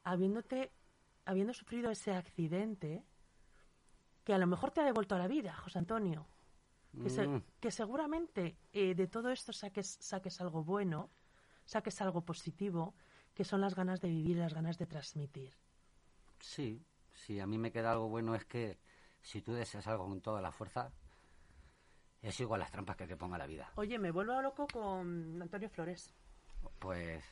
habiéndote, 0.02 0.72
habiendo 1.24 1.52
sufrido 1.54 1.90
ese 1.90 2.12
accidente, 2.14 3.04
que 4.24 4.32
a 4.34 4.38
lo 4.38 4.46
mejor 4.46 4.70
te 4.70 4.80
ha 4.80 4.84
devuelto 4.84 5.14
a 5.14 5.18
la 5.18 5.28
vida, 5.28 5.54
José 5.56 5.78
Antonio, 5.78 6.26
que, 7.02 7.10
se- 7.10 7.26
Mm. 7.28 7.42
que 7.60 7.70
seguramente 7.70 8.56
eh, 8.72 8.94
de 8.94 9.06
todo 9.06 9.30
esto 9.30 9.52
saques, 9.52 9.98
saques 10.00 10.40
algo 10.40 10.64
bueno, 10.64 11.10
saques 11.66 12.00
algo 12.00 12.24
positivo, 12.24 12.94
que 13.34 13.44
son 13.44 13.60
las 13.60 13.74
ganas 13.74 14.00
de 14.00 14.08
vivir, 14.08 14.36
las 14.36 14.54
ganas 14.54 14.78
de 14.78 14.86
transmitir. 14.86 15.54
Sí, 16.40 16.84
si 17.12 17.40
a 17.40 17.46
mí 17.46 17.58
me 17.58 17.72
queda 17.72 17.92
algo 17.92 18.08
bueno 18.08 18.34
es 18.34 18.44
que 18.44 18.78
si 19.22 19.42
tú 19.42 19.52
deseas 19.54 19.86
algo 19.86 20.06
con 20.06 20.20
toda 20.20 20.40
la 20.40 20.52
fuerza, 20.52 20.92
es 22.28 22.40
igual 22.40 22.60
las 22.60 22.70
trampas 22.70 22.96
que 22.96 23.06
te 23.06 23.16
ponga 23.16 23.38
la 23.38 23.46
vida. 23.46 23.70
Oye, 23.76 23.98
me 23.98 24.10
vuelvo 24.10 24.40
loco 24.40 24.66
con 24.66 25.40
Antonio 25.40 25.68
Flores, 25.68 26.14
Pues, 26.78 27.24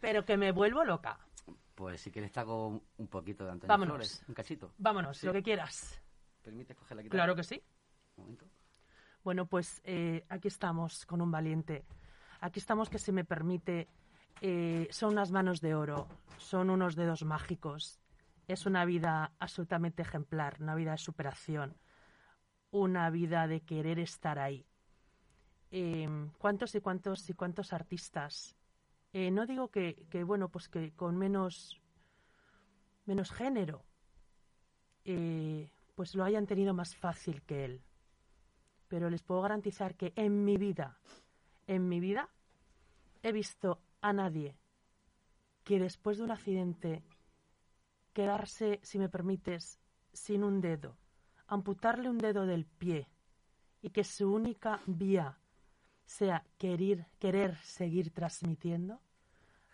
pero 0.00 0.24
que 0.24 0.36
me 0.36 0.52
vuelvo 0.52 0.84
loca. 0.84 1.18
pues 1.74 2.00
si 2.00 2.10
quieres 2.10 2.30
te 2.32 2.40
hago 2.40 2.82
un- 2.98 3.08
poquito 3.08 3.44
de 3.44 3.52
Antonio 3.52 3.68
Vámonos. 3.68 3.94
Flores, 3.94 4.24
un 4.28 4.34
cachito. 4.34 4.72
Vámonos, 4.78 5.18
Sí. 5.18 5.26
lo 5.26 5.32
que 5.32 5.42
quieras. 5.42 6.00
¿Permites 6.42 6.76
coger 6.76 6.96
la 6.96 7.02
guitarra? 7.02 7.18
Claro 7.24 7.36
que 7.36 7.42
sí. 7.44 7.62
Un 8.16 8.22
momento. 8.24 8.46
Bueno, 9.24 9.46
pues 9.46 9.80
eh, 9.84 10.24
aquí 10.28 10.48
estamos 10.48 11.06
con 11.06 11.20
un 11.22 11.30
valiente. 11.30 11.84
Aquí 12.40 12.60
estamos 12.60 12.90
que, 12.90 12.98
si 12.98 13.10
me 13.10 13.24
permite, 13.24 13.88
eh, 14.40 14.86
son 14.90 15.12
unas 15.12 15.30
manos 15.30 15.60
de 15.60 15.74
oro, 15.74 16.06
son 16.38 16.68
unos 16.70 16.94
dedos 16.94 17.24
mágicos. 17.24 17.98
Es 18.46 18.66
una 18.66 18.84
vida 18.84 19.32
absolutamente 19.38 20.02
ejemplar, 20.02 20.58
una 20.60 20.74
vida 20.74 20.90
de 20.92 20.98
superación, 20.98 21.76
una 22.74 23.10
vida 23.10 23.46
de 23.46 23.60
querer 23.60 23.98
estar 23.98 24.38
ahí. 24.38 24.66
Eh, 25.70 26.08
¿Cuántos 26.38 26.74
y 26.74 26.80
cuántos 26.80 27.28
y 27.30 27.34
cuántos 27.34 27.72
artistas? 27.72 28.56
eh, 29.12 29.30
no 29.30 29.46
digo 29.46 29.68
que, 29.68 30.06
bueno, 30.26 30.48
pues 30.48 30.68
que 30.68 30.92
con 30.92 31.16
menos, 31.16 31.80
menos 33.06 33.30
género, 33.30 33.84
eh, 35.04 35.70
pues 35.94 36.14
lo 36.14 36.24
hayan 36.24 36.46
tenido 36.46 36.74
más 36.74 36.96
fácil 36.96 37.42
que 37.42 37.64
él 37.64 37.82
pero 38.94 39.10
les 39.10 39.24
puedo 39.24 39.42
garantizar 39.42 39.96
que 39.96 40.12
en 40.14 40.44
mi 40.44 40.56
vida, 40.56 40.98
en 41.66 41.88
mi 41.88 41.98
vida, 41.98 42.28
he 43.24 43.32
visto 43.32 43.80
a 44.00 44.12
nadie 44.12 44.56
que 45.64 45.80
después 45.80 46.18
de 46.18 46.22
un 46.22 46.30
accidente 46.30 47.02
quedarse, 48.12 48.78
si 48.84 49.00
me 49.00 49.08
permites, 49.08 49.80
sin 50.12 50.44
un 50.44 50.60
dedo, 50.60 50.96
amputarle 51.46 52.08
un 52.08 52.18
dedo 52.18 52.46
del 52.46 52.64
pie 52.64 53.08
y 53.82 53.90
que 53.90 54.04
su 54.04 54.32
única 54.32 54.80
vía 54.86 55.38
sea 56.04 56.44
querer, 56.58 57.06
querer 57.18 57.56
seguir 57.58 58.12
transmitiendo, 58.12 59.00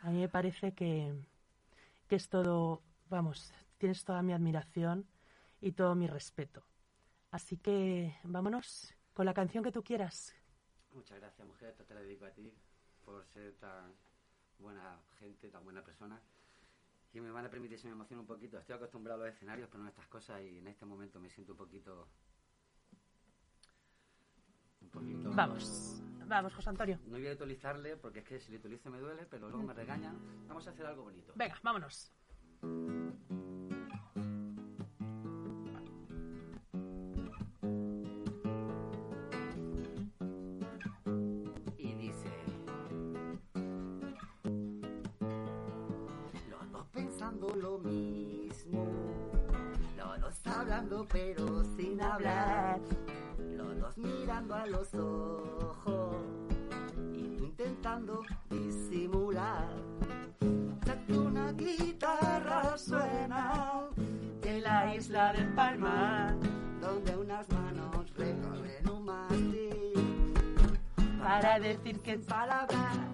a 0.00 0.10
mí 0.10 0.20
me 0.20 0.28
parece 0.28 0.72
que, 0.74 1.14
que 2.08 2.16
es 2.16 2.28
todo, 2.28 2.82
vamos, 3.08 3.52
tienes 3.78 4.04
toda 4.04 4.22
mi 4.22 4.32
admiración 4.32 5.06
y 5.60 5.72
todo 5.72 5.94
mi 5.94 6.06
respeto. 6.06 6.64
Así 7.30 7.56
que 7.56 8.16
vámonos 8.24 8.94
con 9.14 9.26
la 9.26 9.34
canción 9.34 9.62
que 9.62 9.72
tú 9.72 9.82
quieras. 9.82 10.34
Muchas 10.92 11.18
gracias, 11.20 11.46
mujer. 11.46 11.74
Te 11.86 11.94
la 11.94 12.00
dedico 12.00 12.24
a 12.24 12.30
ti 12.30 12.52
por 13.04 13.24
ser 13.26 13.54
tan 13.54 13.94
buena 14.58 14.98
gente, 15.18 15.48
tan 15.48 15.62
buena 15.64 15.84
persona. 15.84 16.20
Y 17.12 17.20
me 17.20 17.30
van 17.30 17.44
a 17.44 17.50
permitir 17.50 17.78
si 17.78 17.86
me 17.86 17.92
emociono 17.92 18.22
un 18.22 18.26
poquito. 18.26 18.58
Estoy 18.58 18.76
acostumbrado 18.76 19.22
a 19.22 19.26
los 19.26 19.34
escenarios, 19.34 19.68
pero 19.68 19.82
no 19.82 19.86
a 19.86 19.90
estas 19.90 20.06
cosas 20.06 20.40
y 20.42 20.58
en 20.58 20.66
este 20.68 20.86
momento 20.86 21.20
me 21.20 21.28
siento 21.28 21.52
un 21.52 21.58
poquito... 21.58 22.08
Un 24.80 24.90
poquito... 24.90 25.30
Vamos, 25.32 26.02
vamos, 26.26 26.54
José 26.54 26.70
Antonio. 26.70 26.98
No 27.06 27.18
voy 27.18 27.28
a 27.28 27.32
utilizarle 27.32 27.96
porque 27.96 28.20
es 28.20 28.24
que 28.24 28.40
si 28.40 28.50
le 28.50 28.58
utilizo 28.58 28.90
me 28.90 28.98
duele, 28.98 29.26
pero 29.26 29.48
luego 29.48 29.64
me 29.64 29.74
regañan. 29.74 30.18
Vamos 30.46 30.66
a 30.66 30.70
hacer 30.70 30.86
algo 30.86 31.02
bonito. 31.02 31.32
Venga, 31.36 31.58
vámonos. 31.62 32.12
Lo 47.56 47.78
mismo. 47.78 48.86
Los 49.96 50.20
dos 50.20 50.46
hablando 50.46 51.06
pero 51.10 51.64
sin 51.76 52.00
hablar. 52.00 52.80
Los 53.38 53.80
dos 53.80 53.98
mirando 53.98 54.54
a 54.54 54.66
los 54.66 54.94
ojos. 54.94 56.16
Y 57.12 57.36
tú 57.36 57.44
intentando 57.44 58.22
disimular. 58.50 59.68
Que 61.06 61.16
una 61.16 61.52
guitarra 61.52 62.76
suena 62.76 63.88
de 64.42 64.60
la 64.60 64.94
isla 64.94 65.32
del 65.32 65.52
Palmar. 65.54 66.36
Donde 66.80 67.16
unas 67.16 67.48
manos 67.50 68.10
recorren 68.16 68.88
un 68.88 69.04
mástil 69.04 70.32
Para 71.22 71.58
decir 71.58 72.00
que 72.00 72.18
palabras. 72.18 72.96
Uh, 72.96 73.09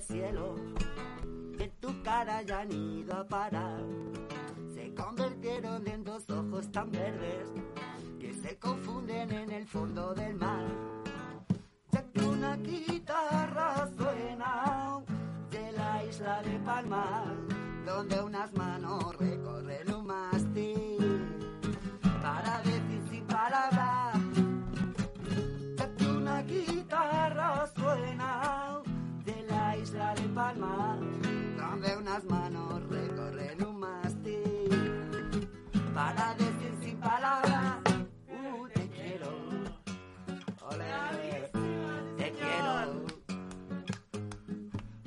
cielo. 0.00 0.56
De 1.56 1.68
tu 1.80 2.02
cara 2.02 2.42
ya 2.42 2.60
han 2.60 2.72
ido 2.72 3.14
a 3.16 3.26
parar. 3.26 3.82
Se 4.74 4.92
convirtieron 4.94 5.86
en 5.86 6.04
dos 6.04 6.28
ojos 6.30 6.70
tan 6.72 6.90
verdes 6.90 7.48
que 8.18 8.32
se 8.32 8.58
confunden 8.58 9.32
en 9.32 9.50
el 9.52 9.66
fondo 9.66 10.14
del 10.14 10.34
mar. 10.34 10.66
Ya 11.92 12.02
que 12.12 12.20
una 12.20 12.56
guitarra 12.56 13.88
suena 13.96 15.00
de 15.50 15.72
la 15.72 16.04
isla 16.04 16.42
de 16.42 16.58
Palma, 16.60 17.24
donde 17.86 18.20
unas 18.20 18.52
manos 18.54 19.16
recorren 19.16 19.93
unas 32.14 32.24
manos 32.30 32.88
recorren 32.90 33.64
un 33.66 33.80
mástil 33.80 35.48
para 35.92 36.34
decir 36.34 36.72
sin 36.80 36.96
palabras. 37.00 37.78
Uh, 38.28 38.68
te 38.68 38.88
quiero. 38.90 39.30
Ole. 40.70 40.84
Te 42.16 42.30
quiero. 42.30 43.04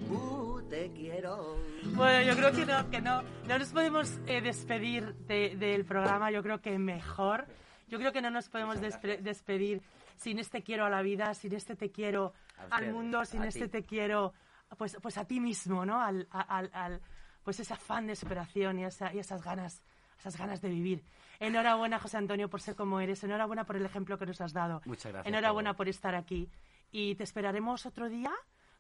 Uh, 0.10 0.62
te 0.70 0.92
quiero. 0.92 1.56
Bueno, 1.96 2.30
yo 2.30 2.36
creo 2.36 2.52
que 2.52 2.66
no, 2.66 2.90
que 2.90 3.02
no, 3.02 3.22
no 3.48 3.58
nos 3.60 3.70
podemos 3.70 4.20
eh, 4.28 4.42
despedir 4.42 5.14
de- 5.28 5.56
del 5.56 5.86
programa, 5.86 6.30
yo 6.32 6.44
creo 6.44 6.60
que 6.62 6.78
mejor. 6.78 7.46
Yo 7.88 8.00
creo 8.00 8.12
que 8.12 8.22
no 8.22 8.30
nos 8.32 8.50
podemos 8.50 8.82
despe- 8.82 9.20
despedir 9.22 9.82
sin 10.18 10.40
este 10.40 10.62
quiero 10.62 10.84
a 10.86 10.90
la 10.90 11.02
vida, 11.04 11.34
sin 11.36 11.54
este 11.54 11.78
te 11.78 11.90
quiero 11.90 12.34
al 12.70 12.92
mundo, 12.92 13.24
sin 13.24 13.44
este 13.46 13.70
te 13.70 13.84
quiero 13.86 14.34
pues, 14.78 14.98
pues 15.02 15.18
a 15.18 15.26
ti 15.26 15.40
mismo, 15.40 15.86
¿no? 15.86 16.02
Al, 16.02 16.28
al, 16.32 16.70
al- 16.74 17.02
pues 17.44 17.60
ese 17.60 17.74
afán 17.74 18.08
de 18.08 18.16
superación 18.16 18.80
y, 18.80 18.86
esa- 18.86 19.14
y 19.14 19.20
esas 19.20 19.42
ganas 19.44 19.84
esas 20.20 20.36
ganas 20.36 20.62
de 20.62 20.70
vivir. 20.70 21.04
Enhorabuena, 21.40 22.00
José 22.00 22.18
Antonio, 22.18 22.50
por 22.50 22.60
ser 22.60 22.76
como 22.76 23.00
eres. 23.00 23.24
Enhorabuena 23.24 23.66
por 23.66 23.76
el 23.76 23.86
ejemplo 23.86 24.18
que 24.18 24.26
nos 24.26 24.42
has 24.42 24.52
dado. 24.52 24.82
Muchas 24.86 25.12
gracias 25.12 25.28
Enhorabuena 25.32 25.74
por- 25.74 25.78
por 25.78 25.90
estar 25.90 26.16
aquí. 26.16 26.50
Y 26.92 27.14
te 27.16 27.24
esperaremos 27.24 27.86
otro 27.86 28.10
día 28.10 28.32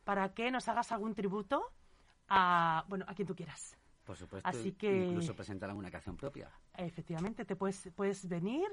para 0.03 0.33
que 0.33 0.49
nos 0.49 0.67
hagas 0.67 0.91
algún 0.91 1.13
tributo 1.13 1.63
a, 2.27 2.85
bueno, 2.87 3.05
a 3.07 3.13
quien 3.13 3.27
tú 3.27 3.35
quieras. 3.35 3.77
Por 4.03 4.17
supuesto, 4.17 4.49
Así 4.49 4.71
que- 4.71 5.05
incluso 5.09 5.35
presentar 5.35 5.69
alguna 5.69 5.91
canción 5.91 6.17
propia. 6.17 6.49
Efectivamente, 6.75 7.45
te 7.45 7.55
puedes, 7.55 7.89
puedes 7.95 8.27
venir 8.27 8.67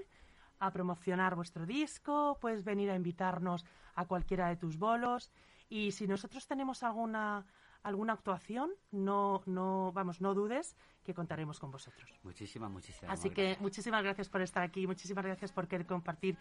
a 0.60 0.70
promocionar 0.70 1.34
vuestro 1.34 1.66
disco, 1.66 2.38
puedes 2.40 2.64
venir 2.64 2.90
a 2.90 2.96
invitarnos 2.96 3.66
a 3.96 4.06
cualquiera 4.06 4.48
de 4.48 4.56
tus 4.56 4.78
bolos 4.78 5.30
y 5.76 5.90
si 5.92 6.06
nosotros 6.06 6.46
tenemos 6.46 6.82
alguna 6.82 7.44
alguna 7.82 8.12
actuación, 8.14 8.70
no 8.92 9.42
no 9.46 9.92
vamos, 9.92 10.20
no 10.20 10.32
dudes 10.34 10.74
que 11.04 11.12
contaremos 11.12 11.58
con 11.60 11.70
vosotros. 11.70 12.08
Muchísimas, 12.22 12.70
muchísimas 12.70 13.12
Así 13.18 13.28
que 13.30 13.42
gracias. 13.42 13.60
muchísimas 13.60 14.02
gracias 14.02 14.28
por 14.30 14.40
estar 14.40 14.62
aquí, 14.62 14.86
muchísimas 14.86 15.24
gracias 15.24 15.52
por 15.52 15.66
querer 15.68 15.86
compartir. 15.86 16.36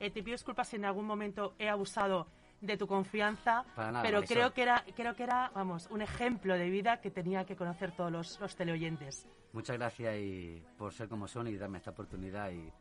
Eh, 0.00 0.10
te 0.10 0.22
pido 0.24 0.34
disculpas 0.34 0.68
si 0.68 0.76
en 0.76 0.84
algún 0.84 1.06
momento 1.06 1.54
he 1.58 1.68
abusado 1.68 2.26
de 2.60 2.76
tu 2.76 2.86
confianza, 2.88 3.64
Para 3.76 3.92
nada, 3.92 4.02
pero 4.02 4.18
Marisol. 4.18 4.34
creo 4.36 4.54
que 4.54 4.62
era 4.62 4.84
creo 4.96 5.14
que 5.14 5.22
era, 5.22 5.50
vamos, 5.54 5.86
un 5.90 6.02
ejemplo 6.02 6.54
de 6.54 6.68
vida 6.70 7.00
que 7.00 7.10
tenía 7.12 7.44
que 7.44 7.54
conocer 7.54 7.92
todos 7.92 8.10
los, 8.10 8.40
los 8.40 8.56
teleoyentes. 8.56 9.28
Muchas 9.52 9.76
gracias 9.78 10.16
y 10.18 10.60
por 10.76 10.92
ser 10.92 11.08
como 11.08 11.28
son 11.28 11.46
y 11.46 11.56
darme 11.56 11.78
esta 11.78 11.90
oportunidad 11.92 12.50
y, 12.50 12.72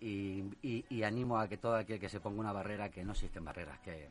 y, 0.00 0.44
y- 0.62 0.84
y 0.88 1.02
animo 1.02 1.38
a 1.38 1.48
que 1.48 1.56
todo 1.58 1.74
aquel 1.74 1.98
que 1.98 2.08
se 2.08 2.20
ponga 2.20 2.38
una 2.40 2.52
barrera, 2.52 2.88
que 2.90 3.04
no 3.04 3.12
existen 3.12 3.44
barreras, 3.44 3.80
que 3.80 4.08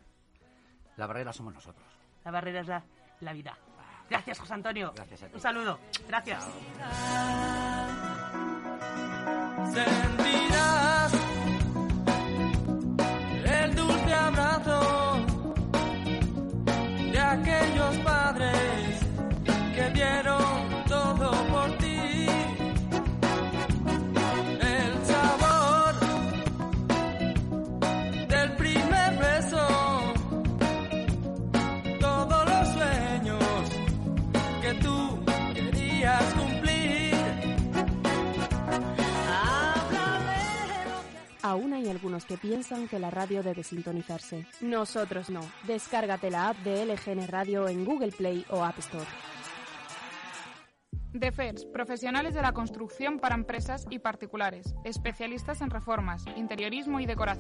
la 0.98 1.08
barrera 1.08 1.34
somos 1.34 1.54
nosotros. 1.54 1.86
La 2.24 2.32
barrera 2.32 2.62
es 2.62 2.68
la, 2.68 2.84
la 3.22 3.34
vida. 3.34 3.58
Gracias, 4.10 4.40
José 4.40 4.54
Antonio. 4.54 4.92
Gracias 4.96 5.24
a 5.24 5.28
ti. 5.28 5.36
Un 5.36 5.40
saludo. 5.40 5.80
Gracias. 6.08 6.48
Que 42.32 42.38
piensan 42.38 42.88
que 42.88 42.98
la 42.98 43.12
radio 43.12 43.44
debe 43.44 43.62
sintonizarse. 43.62 44.46
Nosotros 44.62 45.30
no. 45.30 45.42
Descárgate 45.68 46.32
la 46.32 46.48
app 46.48 46.58
de 46.60 46.86
LGN 46.86 47.28
Radio 47.28 47.68
en 47.68 47.84
Google 47.84 48.14
Play 48.14 48.46
o 48.50 48.64
App 48.64 48.80
Store. 48.80 49.06
DEFERS, 51.12 51.66
profesionales 51.66 52.34
de 52.34 52.42
la 52.42 52.54
construcción 52.54 53.20
para 53.20 53.36
empresas 53.36 53.86
y 53.90 54.00
particulares, 54.00 54.76
especialistas 54.86 55.60
en 55.60 55.72
reformas, 55.72 56.24
interiorismo 56.38 57.02
y 57.02 57.06
decoración. 57.06 57.40